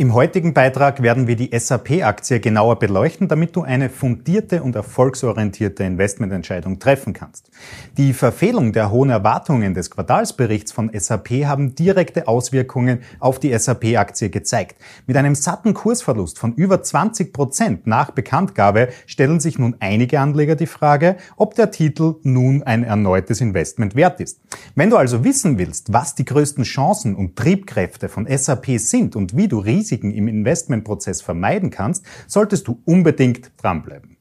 Im 0.00 0.14
heutigen 0.14 0.54
Beitrag 0.54 1.02
werden 1.02 1.26
wir 1.26 1.34
die 1.34 1.50
SAP-Aktie 1.52 2.38
genauer 2.38 2.78
beleuchten, 2.78 3.26
damit 3.26 3.56
du 3.56 3.62
eine 3.62 3.90
fundierte 3.90 4.62
und 4.62 4.76
erfolgsorientierte 4.76 5.82
Investmententscheidung 5.82 6.78
treffen 6.78 7.14
kannst. 7.14 7.50
Die 7.96 8.12
Verfehlung 8.12 8.72
der 8.72 8.92
hohen 8.92 9.10
Erwartungen 9.10 9.74
des 9.74 9.90
Quartalsberichts 9.90 10.70
von 10.70 10.88
SAP 10.94 11.46
haben 11.46 11.74
direkte 11.74 12.28
Auswirkungen 12.28 13.00
auf 13.18 13.40
die 13.40 13.52
SAP-Aktie 13.58 14.30
gezeigt. 14.30 14.76
Mit 15.08 15.16
einem 15.16 15.34
satten 15.34 15.74
Kursverlust 15.74 16.38
von 16.38 16.54
über 16.54 16.80
20 16.80 17.32
Prozent 17.32 17.88
nach 17.88 18.12
Bekanntgabe 18.12 18.90
stellen 19.04 19.40
sich 19.40 19.58
nun 19.58 19.74
einige 19.80 20.20
Anleger 20.20 20.54
die 20.54 20.68
Frage, 20.68 21.16
ob 21.36 21.56
der 21.56 21.72
Titel 21.72 22.14
nun 22.22 22.62
ein 22.62 22.84
erneutes 22.84 23.40
Investment 23.40 23.96
wert 23.96 24.20
ist. 24.20 24.38
Wenn 24.76 24.90
du 24.90 24.96
also 24.96 25.24
wissen 25.24 25.58
willst, 25.58 25.92
was 25.92 26.14
die 26.14 26.24
größten 26.24 26.62
Chancen 26.62 27.16
und 27.16 27.34
Triebkräfte 27.34 28.08
von 28.08 28.28
SAP 28.28 28.78
sind 28.78 29.16
und 29.16 29.36
wie 29.36 29.48
du 29.48 29.58
Risiken 29.88 30.10
im 30.10 30.28
Investmentprozess 30.28 31.22
vermeiden 31.22 31.70
kannst, 31.70 32.04
solltest 32.26 32.68
du 32.68 32.82
unbedingt 32.84 33.52
dranbleiben. 33.56 34.16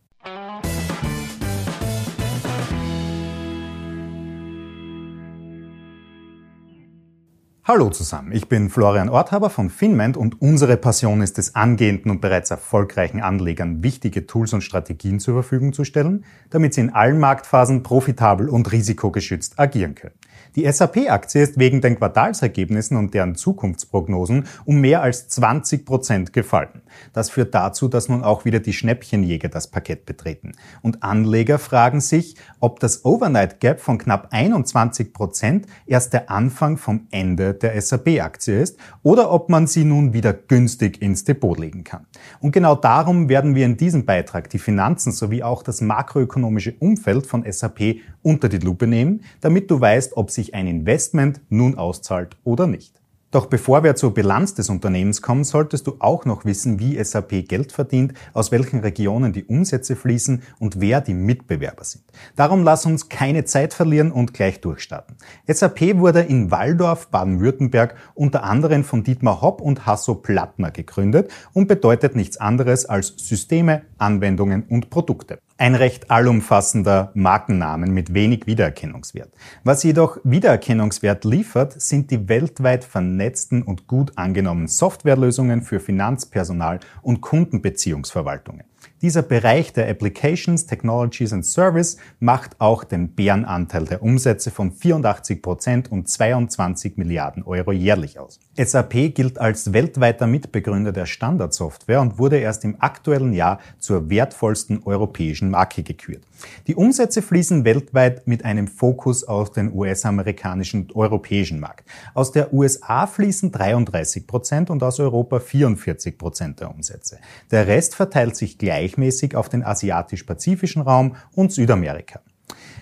Hallo 7.66 7.90
zusammen, 7.90 8.32
ich 8.32 8.48
bin 8.48 8.70
Florian 8.70 9.10
Orthaber 9.10 9.50
von 9.50 9.70
Finment 9.70 10.16
und 10.16 10.42
unsere 10.42 10.78
Passion 10.78 11.20
ist 11.20 11.38
es, 11.38 11.54
angehenden 11.54 12.10
und 12.12 12.22
bereits 12.22 12.50
erfolgreichen 12.50 13.20
Anlegern 13.20 13.84
wichtige 13.84 14.26
Tools 14.26 14.54
und 14.54 14.62
Strategien 14.62 15.20
zur 15.20 15.34
Verfügung 15.34 15.74
zu 15.74 15.84
stellen, 15.84 16.24
damit 16.50 16.74
sie 16.74 16.80
in 16.80 16.92
allen 16.92 17.20
Marktphasen 17.20 17.84
profitabel 17.84 18.48
und 18.48 18.72
risikogeschützt 18.72 19.60
agieren 19.60 19.96
können. 19.96 20.16
Die 20.56 20.72
SAP-Aktie 20.72 21.42
ist 21.42 21.60
wegen 21.60 21.82
den 21.82 21.98
Quartalsergebnissen 21.98 22.98
und 22.98 23.14
deren 23.14 23.36
Zukunftsprognosen 23.36 24.46
um 24.66 24.80
mehr 24.82 25.02
als 25.02 25.28
20 25.28 25.86
Prozent 25.86 26.34
gefallen. 26.34 26.82
Das 27.14 27.30
führt 27.30 27.54
dazu, 27.54 27.88
dass 27.88 28.10
nun 28.10 28.24
auch 28.24 28.46
wieder 28.46 28.60
die 28.60 28.74
Schnäppchenjäger 28.74 29.50
das 29.50 29.68
Parkett 29.68 30.06
betreten. 30.06 30.54
Und 30.82 31.04
Anleger 31.04 31.60
fragen 31.60 32.02
sich, 32.02 32.36
ob 32.60 32.80
das 32.80 33.06
Overnight 33.06 33.60
Gap 33.60 33.80
von 33.80 33.98
knapp 33.98 34.30
21 34.32 35.14
Prozent 35.14 35.68
erst 35.86 36.14
der 36.14 36.32
Anfang 36.32 36.78
vom 36.78 37.08
Ende 37.12 37.54
der 37.54 37.80
SAP-Aktie 37.80 38.62
ist 38.62 38.78
oder 39.04 39.32
ob 39.32 39.50
man 39.50 39.68
sie 39.68 39.84
nun 39.84 40.14
wieder 40.14 40.34
günstig 40.34 41.02
ins 41.02 41.24
Depot 41.24 41.58
legen 41.58 41.84
kann. 41.84 42.06
Und 42.40 42.52
genau 42.52 42.76
darum 42.76 43.30
werden 43.30 43.56
wir 43.56 43.66
in 43.66 43.78
diesem 43.78 44.06
Beitrag 44.06 44.50
die 44.50 44.60
Finanzen 44.60 45.12
sowie 45.12 45.44
auch 45.44 45.64
das 45.64 45.82
makroökonomische 45.82 46.74
Umfeld 46.80 47.28
von 47.28 47.46
SAP 47.50 47.98
unter 48.22 48.50
die 48.50 48.58
Lupe 48.58 48.88
nehmen, 48.88 49.22
damit 49.42 49.72
du 49.72 49.80
weißt, 49.80 50.18
ob 50.18 50.32
sich 50.38 50.54
ein 50.54 50.68
Investment 50.68 51.42
nun 51.50 51.78
auszahlt 51.78 52.38
oder 52.46 52.66
nicht. 52.66 53.02
Doch 53.30 53.48
bevor 53.48 53.84
wir 53.84 53.96
zur 53.96 54.14
Bilanz 54.14 54.54
des 54.54 54.70
Unternehmens 54.70 55.22
kommen, 55.22 55.44
solltest 55.44 55.86
du 55.86 55.98
auch 56.00 56.24
noch 56.24 56.46
wissen, 56.46 56.80
wie 56.80 57.04
SAP 57.04 57.46
Geld 57.46 57.74
verdient, 57.74 58.14
aus 58.34 58.54
welchen 58.54 58.80
Regionen 58.80 59.34
die 59.34 59.44
Umsätze 59.44 59.98
fließen 59.98 60.44
und 60.60 60.80
wer 60.80 61.02
die 61.02 61.14
Mitbewerber 61.14 61.84
sind. 61.84 62.06
Darum 62.38 62.64
lass 62.64 62.86
uns 62.86 63.10
keine 63.10 63.44
Zeit 63.44 63.74
verlieren 63.74 64.14
und 64.14 64.34
gleich 64.34 64.62
durchstarten. 64.62 65.18
SAP 65.46 65.98
wurde 65.98 66.22
in 66.22 66.52
Waldorf, 66.52 67.10
Baden-Württemberg 67.10 67.96
unter 68.16 68.46
anderem 68.46 68.86
von 68.86 69.04
Dietmar 69.04 69.42
Hopp 69.42 69.60
und 69.60 69.86
Hasso 69.86 70.16
Plattner 70.16 70.72
gegründet 70.72 71.30
und 71.52 71.68
bedeutet 71.68 72.16
nichts 72.16 72.38
anderes 72.38 72.86
als 72.86 73.14
Systeme, 73.18 73.82
Anwendungen 73.98 74.64
und 74.70 74.90
Produkte. 74.90 75.40
Ein 75.60 75.74
recht 75.74 76.12
allumfassender 76.12 77.10
Markennamen 77.16 77.92
mit 77.92 78.14
wenig 78.14 78.46
Wiedererkennungswert. 78.46 79.34
Was 79.64 79.82
jedoch 79.82 80.20
Wiedererkennungswert 80.24 81.26
liefert, 81.26 81.82
sind 81.82 82.12
die 82.12 82.30
weltweit 82.30 82.84
vernetzten 82.84 83.64
und 83.64 83.88
gut 83.88 84.12
angenommenen 84.20 84.68
Softwarelösungen 84.68 85.64
für 85.64 85.80
Finanzpersonal 85.80 86.80
und 87.02 87.22
Kundenbeziehungsverwaltungen. 87.22 88.66
Dieser 89.02 89.24
Bereich 89.24 89.74
der 89.74 89.90
Applications, 89.90 90.68
Technologies 90.68 91.34
and 91.34 91.44
Service 91.44 91.98
macht 92.20 92.62
auch 92.62 92.84
den 92.84 93.16
Bärenanteil 93.16 93.86
der 93.86 94.04
Umsätze 94.04 94.52
von 94.52 94.72
84 94.72 95.42
Prozent 95.42 95.92
und 95.92 96.08
22 96.08 96.98
Milliarden 96.98 97.42
Euro 97.42 97.72
jährlich 97.72 98.20
aus. 98.20 98.40
SAP 98.58 99.14
gilt 99.14 99.40
als 99.40 99.74
weltweiter 99.74 100.28
Mitbegründer 100.28 100.92
der 100.92 101.06
Standardsoftware 101.06 102.02
und 102.02 102.18
wurde 102.18 102.38
erst 102.38 102.64
im 102.64 102.76
aktuellen 102.80 103.34
Jahr 103.34 103.60
zur 103.80 104.10
wertvollsten 104.10 104.82
europäischen 104.84 105.50
Marke 105.50 105.84
gekürt. 105.84 106.24
Die 106.68 106.76
Umsätze 106.76 107.22
fließen 107.22 107.66
weltweit 107.66 108.28
mit 108.28 108.46
einem 108.46 108.68
Fokus 108.68 109.24
auf 109.24 109.52
den 109.52 109.74
US-amerikanischen 109.74 110.82
und 110.82 110.96
europäischen 110.96 111.60
Markt. 111.60 111.88
Aus 112.14 112.32
der 112.32 112.54
USA 112.54 113.08
fließen 113.08 113.52
33 113.52 114.28
Prozent 114.28 114.70
und 114.70 114.84
aus 114.84 115.00
Europa 115.00 115.40
44 115.40 116.18
Prozent 116.18 116.60
der 116.60 116.70
Umsätze. 116.70 117.18
Der 117.52 117.68
Rest 117.68 117.96
verteilt 117.96 118.36
sich 118.36 118.58
gleich 118.58 118.88
gleichmäßig 118.88 119.36
auf 119.36 119.50
den 119.50 119.64
asiatisch-pazifischen 119.64 120.82
Raum 120.82 121.16
und 121.36 121.52
Südamerika. 121.52 122.22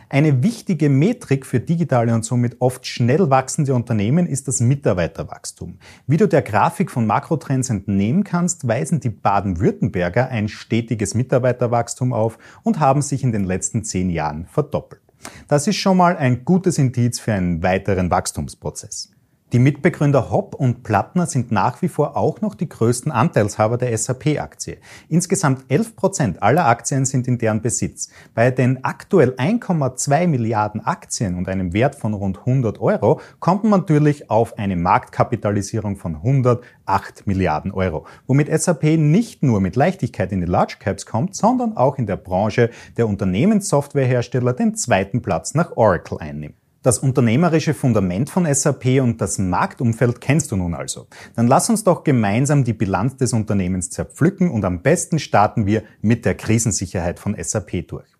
Eine 0.07 0.43
wichtige 0.43 0.89
Metrik 0.89 1.45
für 1.45 1.59
digitale 1.59 2.13
und 2.13 2.23
somit 2.23 2.57
oft 2.59 2.85
schnell 2.85 3.29
wachsende 3.31 3.73
Unternehmen 3.73 4.27
ist 4.27 4.47
das 4.47 4.59
Mitarbeiterwachstum. 4.59 5.79
Wie 6.05 6.17
du 6.17 6.27
der 6.27 6.43
Grafik 6.43 6.91
von 6.91 7.07
Makrotrends 7.07 7.71
entnehmen 7.71 8.23
kannst, 8.23 8.67
weisen 8.67 8.99
die 8.99 9.09
Baden-Württemberger 9.09 10.29
ein 10.29 10.47
stetiges 10.47 11.15
Mitarbeiterwachstum 11.15 12.13
auf 12.13 12.37
und 12.61 12.79
haben 12.79 13.01
sich 13.01 13.23
in 13.23 13.31
den 13.31 13.45
letzten 13.45 13.83
zehn 13.83 14.11
Jahren 14.11 14.45
verdoppelt. 14.45 15.01
Das 15.47 15.65
ist 15.65 15.77
schon 15.77 15.97
mal 15.97 16.15
ein 16.17 16.45
gutes 16.45 16.77
Indiz 16.77 17.19
für 17.19 17.33
einen 17.33 17.63
weiteren 17.63 18.11
Wachstumsprozess. 18.11 19.14
Die 19.53 19.59
Mitbegründer 19.59 20.31
Hopp 20.31 20.55
und 20.55 20.81
Plattner 20.81 21.27
sind 21.27 21.51
nach 21.51 21.83
wie 21.83 21.87
vor 21.87 22.17
auch 22.17 22.41
noch 22.41 22.55
die 22.55 22.67
größten 22.67 23.11
Anteilshaber 23.11 23.77
der 23.77 23.95
SAP-Aktie. 23.95 24.77
Insgesamt 25.07 25.65
11 25.69 25.95
Prozent 25.95 26.41
aller 26.41 26.65
Aktien 26.65 27.05
sind 27.05 27.27
in 27.27 27.37
deren 27.37 27.61
Besitz. 27.61 28.09
Bei 28.33 28.49
den 28.49 28.83
aktuell 28.83 29.35
1,2 29.35 30.25
Milliarden 30.25 30.81
Aktien 30.83 31.35
und 31.35 31.47
einem 31.47 31.73
Wert 31.73 31.93
von 31.93 32.15
rund 32.15 32.39
100 32.39 32.81
Euro 32.81 33.21
kommt 33.39 33.63
man 33.63 33.81
natürlich 33.81 34.31
auf 34.31 34.57
eine 34.57 34.75
Marktkapitalisierung 34.75 35.95
von 35.95 36.15
108 36.15 37.27
Milliarden 37.27 37.71
Euro, 37.71 38.07
womit 38.25 38.49
SAP 38.49 38.97
nicht 38.97 39.43
nur 39.43 39.61
mit 39.61 39.75
Leichtigkeit 39.75 40.31
in 40.31 40.41
die 40.41 40.47
Large 40.47 40.77
Caps 40.79 41.05
kommt, 41.05 41.35
sondern 41.35 41.77
auch 41.77 41.99
in 41.99 42.07
der 42.07 42.17
Branche 42.17 42.71
der 42.97 43.07
Unternehmenssoftwarehersteller 43.07 44.53
den 44.53 44.73
zweiten 44.73 45.21
Platz 45.21 45.53
nach 45.53 45.77
Oracle 45.77 46.17
einnimmt. 46.17 46.55
Das 46.85 46.99
unternehmerische 46.99 47.73
Fundament 47.73 48.29
von 48.29 48.45
SAP 48.45 49.01
und 49.01 49.19
das 49.19 49.39
Marktumfeld 49.39 50.21
kennst 50.21 50.51
du 50.51 50.55
nun 50.55 50.75
also. 50.75 51.07
Dann 51.35 51.47
lass 51.47 51.67
uns 51.67 51.83
doch 51.83 52.03
gemeinsam 52.03 52.63
die 52.63 52.73
Bilanz 52.73 53.17
des 53.17 53.33
Unternehmens 53.33 53.89
zerpflücken 53.89 54.51
und 54.51 54.63
am 54.65 54.83
besten 54.83 55.17
starten 55.17 55.65
wir 55.65 55.81
mit 56.03 56.25
der 56.25 56.35
Krisensicherheit 56.35 57.17
von 57.17 57.35
SAP 57.41 57.87
durch. 57.87 58.14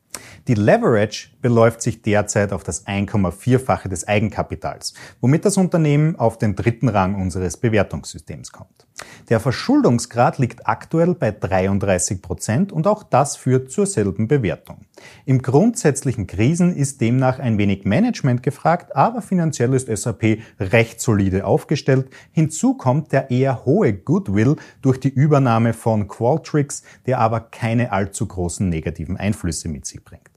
Die 0.47 0.53
Leverage 0.53 1.29
beläuft 1.41 1.81
sich 1.81 2.01
derzeit 2.01 2.53
auf 2.53 2.63
das 2.63 2.85
1,4-fache 2.85 3.89
des 3.89 4.07
Eigenkapitals, 4.07 4.93
womit 5.21 5.45
das 5.45 5.57
Unternehmen 5.57 6.15
auf 6.17 6.37
den 6.37 6.55
dritten 6.55 6.87
Rang 6.87 7.15
unseres 7.15 7.57
Bewertungssystems 7.57 8.51
kommt. 8.51 8.85
Der 9.29 9.39
Verschuldungsgrad 9.39 10.37
liegt 10.37 10.67
aktuell 10.67 11.15
bei 11.15 11.31
33 11.31 12.21
Prozent 12.21 12.71
und 12.71 12.87
auch 12.87 13.03
das 13.03 13.35
führt 13.35 13.71
zur 13.71 13.85
selben 13.85 14.27
Bewertung. 14.27 14.85
Im 15.25 15.41
grundsätzlichen 15.41 16.27
Krisen 16.27 16.75
ist 16.75 17.01
demnach 17.01 17.39
ein 17.39 17.57
wenig 17.57 17.83
Management 17.83 18.41
gefragt, 18.41 18.95
aber 18.95 19.21
finanziell 19.21 19.73
ist 19.73 19.87
SAP 19.87 20.39
recht 20.59 21.01
solide 21.01 21.45
aufgestellt. 21.45 22.09
Hinzu 22.31 22.75
kommt 22.75 23.11
der 23.11 23.31
eher 23.31 23.65
hohe 23.65 23.93
Goodwill 23.93 24.55
durch 24.81 24.99
die 24.99 25.09
Übernahme 25.09 25.73
von 25.73 26.07
Qualtrics, 26.07 26.83
der 27.05 27.19
aber 27.19 27.41
keine 27.41 27.91
allzu 27.91 28.27
großen 28.27 28.69
negativen 28.69 29.17
Einflüsse 29.17 29.67
mit 29.67 29.85
sich 29.85 30.04
bringt. 30.05 30.29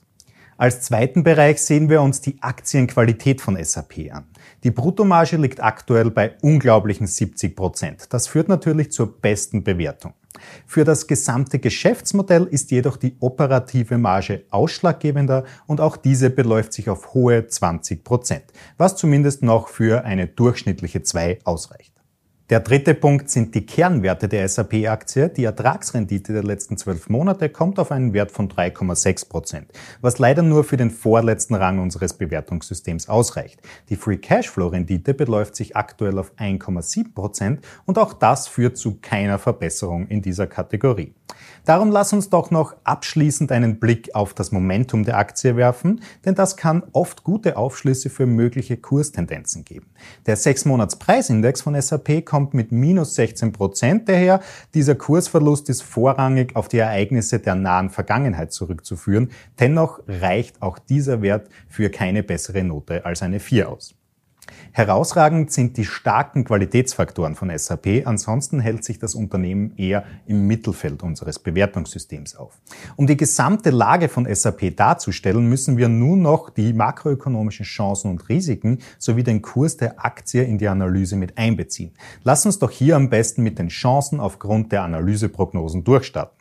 Als 0.56 0.81
zweiten 0.81 1.23
Bereich 1.23 1.62
sehen 1.62 1.89
wir 1.89 2.03
uns 2.03 2.21
die 2.21 2.43
Aktienqualität 2.43 3.41
von 3.41 3.56
SAP 3.62 4.11
an. 4.11 4.25
Die 4.65 4.73
Bruttomarge 4.73 5.37
liegt 5.37 5.62
aktuell 5.62 6.11
bei 6.11 6.34
unglaublichen 6.43 7.06
70 7.06 7.55
Prozent. 7.55 8.12
Das 8.12 8.27
führt 8.27 8.49
natürlich 8.49 8.91
zur 8.91 9.21
besten 9.21 9.62
Bewertung. 9.62 10.15
Für 10.67 10.82
das 10.82 11.06
gesamte 11.06 11.61
Geschäftsmodell 11.61 12.44
ist 12.44 12.73
jedoch 12.73 12.97
die 12.97 13.17
operative 13.20 13.99
Marge 13.99 14.47
ausschlaggebender 14.50 15.44
und 15.67 15.81
auch 15.81 15.97
diese 15.97 16.29
beläuft 16.31 16.73
sich 16.73 16.91
auf 16.91 17.15
hohe 17.15 17.47
20 17.47 18.03
Prozent, 18.03 18.44
was 18.76 18.97
zumindest 18.97 19.44
noch 19.44 19.69
für 19.69 20.05
eine 20.05 20.26
durchschnittliche 20.26 21.03
2 21.03 21.38
ausreicht. 21.44 21.98
Der 22.50 22.61
dritte 22.61 22.95
Punkt 22.95 23.29
sind 23.29 23.55
die 23.55 23.67
Kernwerte 23.67 24.27
der 24.27 24.49
SAP-Aktie. 24.49 25.29
Die 25.29 25.45
Ertragsrendite 25.45 26.33
der 26.33 26.43
letzten 26.43 26.79
zwölf 26.79 27.11
Monate 27.11 27.50
kommt 27.50 27.79
auf 27.79 27.93
einen 27.93 28.15
Wert 28.15 28.31
von 28.31 28.49
3,6 28.49 29.29
Prozent, 29.29 29.67
was 30.00 30.19
leider 30.19 30.41
nur 30.41 30.65
für 30.65 30.79
den 30.79 30.91
vorletzten 30.91 31.55
Rang 31.55 31.79
unseres 31.79 32.15
Bewertungssystems 32.15 33.11
ausreicht. 33.11 33.61
Die 33.91 33.97
Free 33.97 34.17
Cashflow-Rendite 34.17 35.12
beläuft 35.12 35.56
sich 35.56 35.77
aktuell 35.77 36.19
auf 36.19 36.33
1,7 36.39 37.12
Prozent 37.12 37.61
und 37.85 37.99
auch 37.99 38.15
das 38.15 38.49
führt 38.49 38.79
zu 38.79 38.97
keiner 39.03 39.39
Verbesserung 39.39 40.06
in 40.06 40.23
dieser 40.23 40.47
Kategorie. 40.47 41.12
Darum 41.69 41.91
lass 41.91 42.15
uns 42.15 42.31
doch 42.31 42.51
noch 42.51 42.75
abschließend 42.85 43.53
einen 43.53 43.79
Blick 43.79 44.15
auf 44.15 44.33
das 44.33 44.53
Momentum 44.53 45.05
der 45.05 45.19
Aktie 45.19 45.55
werfen, 45.55 46.01
denn 46.25 46.35
das 46.35 46.57
kann 46.57 46.83
oft 46.93 47.25
gute 47.25 47.59
Aufschlüsse 47.59 48.09
für 48.09 48.25
mögliche 48.25 48.79
Kurstendenzen 48.79 49.67
geben. 49.67 49.87
Der 50.25 50.39
6-Monats-Preisindex 50.39 51.61
von 51.61 51.79
SAP 51.79 52.25
kommt 52.25 52.55
mit 52.55 52.73
minus 52.73 53.17
16 53.17 53.53
Prozent 53.53 54.09
daher. 54.09 54.41
Dieser 54.73 54.95
Kursverlust 54.95 55.69
ist 55.69 55.83
vorrangig 55.83 56.57
auf 56.57 56.69
die 56.69 56.79
Ereignisse 56.79 57.39
der 57.39 57.55
nahen 57.55 57.91
Vergangenheit 57.91 58.53
zurückzuführen. 58.53 59.31
Dennoch 59.61 60.01
reicht 60.09 60.63
auch 60.63 60.79
dieser 60.79 61.21
Wert 61.21 61.49
für 61.69 61.91
keine 61.91 62.23
bessere 62.23 62.65
Note 62.65 63.05
als 63.05 63.21
eine 63.23 63.41
4 63.41 63.69
aus. 63.69 63.98
Herausragend 64.73 65.50
sind 65.50 65.77
die 65.77 65.85
starken 65.85 66.45
Qualitätsfaktoren 66.45 67.35
von 67.35 67.56
SAP, 67.56 68.06
ansonsten 68.06 68.61
hält 68.61 68.85
sich 68.85 68.99
das 68.99 69.15
Unternehmen 69.15 69.73
eher 69.77 70.05
im 70.27 70.47
Mittelfeld 70.47 71.03
unseres 71.03 71.39
Bewertungssystems 71.39 72.37
auf. 72.37 72.59
Um 72.97 73.06
die 73.06 73.17
gesamte 73.17 73.71
Lage 73.71 74.09
von 74.09 74.33
SAP 74.33 74.77
darzustellen, 74.77 75.49
müssen 75.49 75.77
wir 75.77 75.89
nun 75.89 76.23
noch 76.23 76.50
die 76.50 76.73
makroökonomischen 76.73 77.65
Chancen 77.65 78.11
und 78.11 78.29
Risiken 78.29 78.79
sowie 78.99 79.23
den 79.23 79.43
Kurs 79.43 79.77
der 79.77 80.05
Aktie 80.05 80.45
in 80.45 80.59
die 80.59 80.69
Analyse 80.69 81.17
mit 81.17 81.37
einbeziehen. 81.37 81.93
Lass 82.23 82.47
uns 82.47 82.59
doch 82.59 82.71
hier 82.71 82.97
am 82.97 83.11
besten 83.11 83.43
mit 83.43 83.59
den 83.59 83.69
Chancen 83.69 84.21
aufgrund 84.21 84.73
der 84.73 84.83
Analyseprognosen 84.83 85.85
durchstarten. 85.85 86.38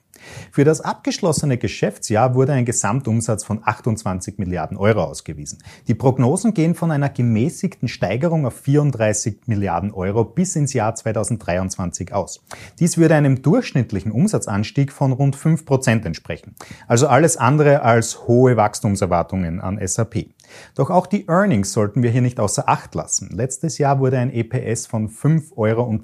Für 0.51 0.63
das 0.63 0.81
abgeschlossene 0.81 1.57
Geschäftsjahr 1.57 2.35
wurde 2.35 2.53
ein 2.53 2.65
Gesamtumsatz 2.65 3.43
von 3.43 3.61
28 3.63 4.37
Milliarden 4.37 4.77
Euro 4.77 5.03
ausgewiesen. 5.03 5.59
Die 5.87 5.95
Prognosen 5.95 6.53
gehen 6.53 6.75
von 6.75 6.91
einer 6.91 7.09
gemäßigten 7.09 7.87
Steigerung 7.87 8.45
auf 8.45 8.55
34 8.55 9.47
Milliarden 9.47 9.91
Euro 9.91 10.23
bis 10.23 10.55
ins 10.55 10.73
Jahr 10.73 10.95
2023 10.95 12.13
aus. 12.13 12.43
Dies 12.79 12.97
würde 12.97 13.15
einem 13.15 13.41
durchschnittlichen 13.41 14.11
Umsatzanstieg 14.11 14.91
von 14.91 15.11
rund 15.11 15.35
5 15.35 15.65
Prozent 15.65 16.05
entsprechen. 16.05 16.55
Also 16.87 17.07
alles 17.07 17.37
andere 17.37 17.81
als 17.81 18.27
hohe 18.27 18.57
Wachstumserwartungen 18.57 19.59
an 19.59 19.79
SAP. 19.85 20.27
Doch 20.75 20.89
auch 20.89 21.07
die 21.07 21.27
Earnings 21.27 21.73
sollten 21.73 22.03
wir 22.03 22.09
hier 22.09 22.21
nicht 22.21 22.39
außer 22.39 22.67
Acht 22.67 22.95
lassen. 22.95 23.29
Letztes 23.31 23.77
Jahr 23.77 23.99
wurde 23.99 24.17
ein 24.19 24.33
EPS 24.33 24.85
von 24.85 25.09
5,10 25.09 25.57
Euro 25.57 25.99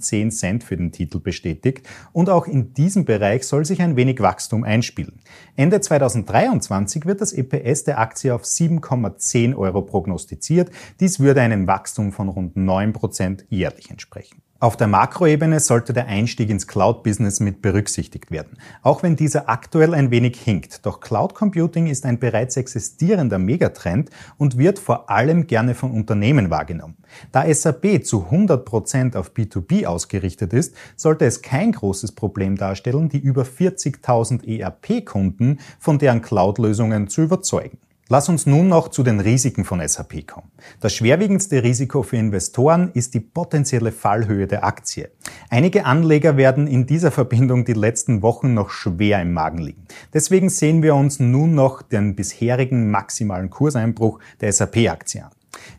für 0.64 0.78
den 0.78 0.92
Titel 0.92 1.20
bestätigt 1.20 1.88
und 2.12 2.30
auch 2.30 2.48
in 2.48 2.74
diesem 2.74 3.06
Bereich 3.06 3.46
soll 3.46 3.66
sich 3.66 3.82
ein 3.82 3.96
wenig 3.96 4.20
Wachstum 4.20 4.64
einspielen. 4.64 5.22
Ende 5.56 5.82
2023 5.82 7.06
wird 7.06 7.22
das 7.22 7.34
EPS 7.34 7.84
der 7.84 8.00
Aktie 8.00 8.34
auf 8.34 8.44
7,10 8.44 9.56
Euro 9.56 9.82
prognostiziert. 9.82 10.72
Dies 11.00 11.20
würde 11.20 11.42
einem 11.42 11.68
Wachstum 11.68 12.12
von 12.12 12.30
rund 12.30 12.56
9 12.56 12.94
Prozent 12.94 13.46
jährlich 13.50 13.90
entsprechen. 13.90 14.42
Auf 14.64 14.78
der 14.78 14.88
Makroebene 14.88 15.60
sollte 15.60 15.92
der 15.92 16.08
Einstieg 16.08 16.50
ins 16.50 16.68
Cloud-Business 16.68 17.42
mit 17.42 17.62
berücksichtigt 17.62 18.32
werden, 18.32 18.58
auch 18.82 19.04
wenn 19.04 19.18
dieser 19.18 19.50
aktuell 19.50 19.94
ein 19.94 20.10
wenig 20.10 20.40
hinkt. 20.40 20.86
Doch 20.86 21.02
Cloud 21.02 21.36
Computing 21.36 21.88
ist 21.88 22.06
ein 22.06 22.18
bereits 22.18 22.56
existierender 22.56 23.40
Megatrend 23.40 24.10
und 24.38 24.58
wird 24.58 24.80
vor 24.80 25.10
allem 25.10 25.48
gerne 25.48 25.76
von 25.76 25.92
Unternehmen 25.92 26.50
wahrgenommen. 26.50 26.96
Da 27.34 27.54
SAP 27.54 28.06
zu 28.06 28.24
100 28.24 28.64
Prozent 28.64 29.18
auf 29.18 29.34
B2B 29.34 29.86
ausgerichtet 29.86 30.54
ist, 30.54 30.74
sollte 30.96 31.26
es 31.26 31.42
kein 31.42 31.74
großes 31.74 32.14
Problem 32.14 32.56
darstellen, 32.56 33.10
die 33.10 33.20
über 33.20 33.44
40.000 33.44 34.48
ERP-Kunden 34.48 35.60
von 35.78 36.00
deren 36.00 36.22
Cloud-Lösungen 36.22 37.10
zu 37.10 37.24
überzeugen. 37.24 37.80
Lass 38.14 38.30
uns 38.30 38.46
nun 38.46 38.68
noch 38.68 38.90
zu 38.90 39.02
den 39.02 39.20
Risiken 39.20 39.66
von 39.66 39.82
SAP 39.88 40.28
kommen. 40.28 40.52
Das 40.82 40.94
schwerwiegendste 40.94 41.64
Risiko 41.64 42.04
für 42.04 42.18
Investoren 42.18 42.92
ist 42.94 43.16
die 43.16 43.20
potenzielle 43.20 43.92
Fallhöhe 43.92 44.46
der 44.46 44.64
Aktie. 44.64 45.10
Einige 45.50 45.88
Anleger 45.88 46.38
werden 46.38 46.68
in 46.68 46.86
dieser 46.86 47.10
Verbindung 47.10 47.66
die 47.66 47.74
letzten 47.74 48.22
Wochen 48.22 48.54
noch 48.54 48.70
schwer 48.70 49.20
im 49.20 49.34
Magen 49.34 49.58
liegen. 49.58 49.88
Deswegen 50.14 50.50
sehen 50.50 50.84
wir 50.84 50.94
uns 50.94 51.20
nun 51.20 51.56
noch 51.56 51.82
den 51.82 52.16
bisherigen 52.16 52.92
maximalen 52.92 53.50
Kurseinbruch 53.50 54.20
der 54.42 54.54
SAP-Aktie 54.54 55.26
an. 55.26 55.32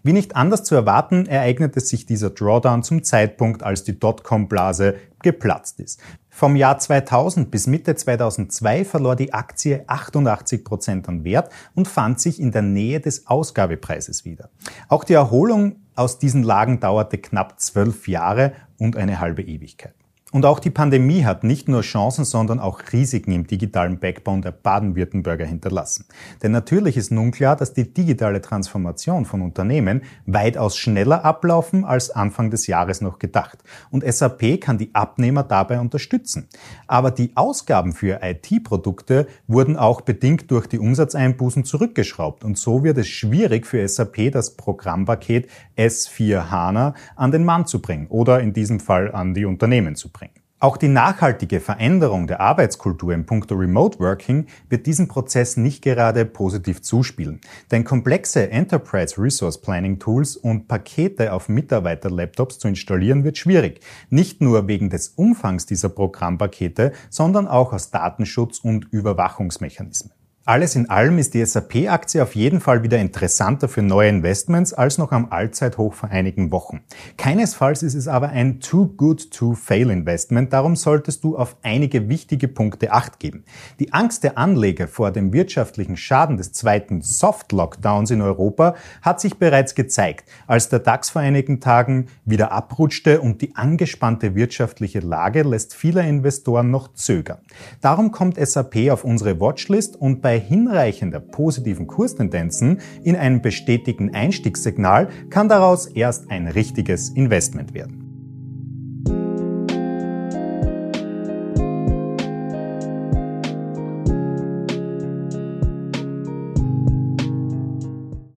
Wie 0.02 0.12
nicht 0.12 0.36
anders 0.36 0.64
zu 0.64 0.74
erwarten, 0.74 1.26
ereignete 1.26 1.80
sich 1.80 2.06
dieser 2.06 2.30
Drawdown 2.30 2.82
zum 2.82 3.02
Zeitpunkt, 3.02 3.62
als 3.62 3.84
die 3.84 3.98
Dotcom-Blase 3.98 4.96
geplatzt 5.22 5.80
ist. 5.80 6.00
Vom 6.28 6.56
Jahr 6.56 6.78
2000 6.78 7.50
bis 7.50 7.66
Mitte 7.66 7.94
2002 7.94 8.84
verlor 8.84 9.16
die 9.16 9.32
Aktie 9.32 9.84
88 9.86 10.64
Prozent 10.64 11.08
an 11.08 11.24
Wert 11.24 11.50
und 11.74 11.88
fand 11.88 12.20
sich 12.20 12.40
in 12.40 12.52
der 12.52 12.62
Nähe 12.62 13.00
des 13.00 13.26
Ausgabepreises 13.26 14.24
wieder. 14.24 14.50
Auch 14.88 15.04
die 15.04 15.14
Erholung 15.14 15.76
aus 15.94 16.18
diesen 16.18 16.42
Lagen 16.42 16.80
dauerte 16.80 17.18
knapp 17.18 17.60
zwölf 17.60 18.08
Jahre 18.08 18.52
und 18.78 18.96
eine 18.96 19.20
halbe 19.20 19.42
Ewigkeit. 19.42 19.94
Und 20.34 20.46
auch 20.46 20.58
die 20.58 20.70
Pandemie 20.70 21.24
hat 21.24 21.44
nicht 21.44 21.68
nur 21.68 21.82
Chancen, 21.82 22.24
sondern 22.24 22.58
auch 22.58 22.80
Risiken 22.92 23.30
im 23.30 23.46
digitalen 23.46 24.00
Backbone 24.00 24.40
der 24.40 24.50
Baden-Württemberger 24.50 25.46
hinterlassen. 25.46 26.06
Denn 26.42 26.50
natürlich 26.50 26.96
ist 26.96 27.12
nun 27.12 27.30
klar, 27.30 27.54
dass 27.54 27.72
die 27.72 27.94
digitale 27.94 28.40
Transformation 28.40 29.26
von 29.26 29.42
Unternehmen 29.42 30.02
weitaus 30.26 30.76
schneller 30.76 31.24
ablaufen 31.24 31.84
als 31.84 32.10
Anfang 32.10 32.50
des 32.50 32.66
Jahres 32.66 33.00
noch 33.00 33.20
gedacht. 33.20 33.58
Und 33.92 34.04
SAP 34.04 34.60
kann 34.60 34.76
die 34.76 34.92
Abnehmer 34.92 35.44
dabei 35.44 35.78
unterstützen. 35.78 36.48
Aber 36.88 37.12
die 37.12 37.30
Ausgaben 37.36 37.92
für 37.92 38.18
IT-Produkte 38.20 39.28
wurden 39.46 39.76
auch 39.76 40.00
bedingt 40.00 40.50
durch 40.50 40.66
die 40.66 40.80
Umsatzeinbußen 40.80 41.64
zurückgeschraubt. 41.64 42.42
Und 42.42 42.58
so 42.58 42.82
wird 42.82 42.98
es 42.98 43.06
schwierig 43.06 43.68
für 43.68 43.86
SAP, 43.86 44.32
das 44.32 44.56
Programmpaket 44.56 45.48
S4 45.78 46.50
HANA 46.50 46.94
an 47.14 47.30
den 47.30 47.44
Mann 47.44 47.68
zu 47.68 47.80
bringen 47.80 48.08
oder 48.08 48.40
in 48.40 48.52
diesem 48.52 48.80
Fall 48.80 49.12
an 49.12 49.32
die 49.32 49.44
Unternehmen 49.44 49.94
zu 49.94 50.08
bringen. 50.08 50.23
Auch 50.60 50.76
die 50.76 50.88
nachhaltige 50.88 51.60
Veränderung 51.60 52.26
der 52.26 52.40
Arbeitskultur 52.40 53.12
im 53.12 53.26
Punkto 53.26 53.54
Remote 53.54 53.98
Working 53.98 54.46
wird 54.70 54.86
diesem 54.86 55.08
Prozess 55.08 55.56
nicht 55.56 55.82
gerade 55.82 56.24
positiv 56.24 56.80
zuspielen. 56.80 57.40
Denn 57.70 57.84
komplexe 57.84 58.50
Enterprise 58.50 59.20
Resource 59.20 59.60
Planning 59.60 59.98
Tools 59.98 60.36
und 60.36 60.66
Pakete 60.66 61.32
auf 61.32 61.48
Mitarbeiter-Laptops 61.48 62.58
zu 62.60 62.68
installieren 62.68 63.24
wird 63.24 63.36
schwierig. 63.36 63.80
Nicht 64.08 64.40
nur 64.40 64.66
wegen 64.66 64.88
des 64.88 65.08
Umfangs 65.08 65.66
dieser 65.66 65.90
Programmpakete, 65.90 66.92
sondern 67.10 67.46
auch 67.46 67.72
aus 67.72 67.92
Datenschutz- 67.92 68.60
und 68.60 68.86
Überwachungsmechanismen. 68.90 70.12
Alles 70.46 70.76
in 70.76 70.90
allem 70.90 71.16
ist 71.16 71.32
die 71.32 71.42
SAP-Aktie 71.42 72.22
auf 72.22 72.34
jeden 72.34 72.60
Fall 72.60 72.82
wieder 72.82 72.98
interessanter 72.98 73.66
für 73.66 73.80
neue 73.80 74.10
Investments 74.10 74.74
als 74.74 74.98
noch 74.98 75.10
am 75.10 75.28
Allzeithoch 75.30 75.94
vor 75.94 76.10
einigen 76.10 76.52
Wochen. 76.52 76.82
Keinesfalls 77.16 77.82
ist 77.82 77.94
es 77.94 78.08
aber 78.08 78.28
ein 78.28 78.60
too 78.60 78.88
good 78.88 79.30
to 79.30 79.54
fail 79.54 79.88
Investment, 79.88 80.52
darum 80.52 80.76
solltest 80.76 81.24
du 81.24 81.38
auf 81.38 81.56
einige 81.62 82.10
wichtige 82.10 82.46
Punkte 82.46 82.92
Acht 82.92 83.20
geben. 83.20 83.44
Die 83.80 83.94
Angst 83.94 84.22
der 84.22 84.36
Anleger 84.36 84.86
vor 84.86 85.12
dem 85.12 85.32
wirtschaftlichen 85.32 85.96
Schaden 85.96 86.36
des 86.36 86.52
zweiten 86.52 87.00
Soft-Lockdowns 87.00 88.10
in 88.10 88.20
Europa 88.20 88.74
hat 89.00 89.22
sich 89.22 89.38
bereits 89.38 89.74
gezeigt, 89.74 90.28
als 90.46 90.68
der 90.68 90.80
DAX 90.80 91.08
vor 91.08 91.22
einigen 91.22 91.60
Tagen 91.60 92.08
wieder 92.26 92.52
abrutschte 92.52 93.22
und 93.22 93.40
die 93.40 93.56
angespannte 93.56 94.34
wirtschaftliche 94.34 95.00
Lage 95.00 95.42
lässt 95.42 95.74
viele 95.74 96.06
Investoren 96.06 96.70
noch 96.70 96.92
zögern. 96.92 97.38
Darum 97.80 98.12
kommt 98.12 98.36
SAP 98.36 98.90
auf 98.90 99.04
unsere 99.04 99.40
Watchlist 99.40 99.96
und 99.96 100.20
bei 100.20 100.33
bei 100.34 100.40
hinreichender 100.40 101.20
positiven 101.20 101.86
Kurstendenzen 101.86 102.80
in 103.04 103.14
einem 103.14 103.40
bestätigten 103.40 104.16
Einstiegssignal 104.16 105.08
kann 105.30 105.48
daraus 105.48 105.86
erst 105.86 106.28
ein 106.28 106.48
richtiges 106.48 107.10
Investment 107.10 107.72
werden. 107.72 108.03